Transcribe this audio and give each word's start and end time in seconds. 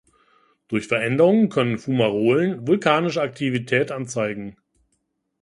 Durch 0.67 0.87
Veränderungen 0.87 1.49
können 1.49 1.77
Fumarolen 1.77 2.67
vulkanische 2.67 3.21
Aktivität 3.21 3.91
anzeigen. 3.91 4.57